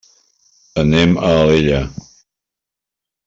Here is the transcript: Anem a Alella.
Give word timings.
Anem 0.83 1.13
a 1.17 1.29
Alella. 1.43 1.83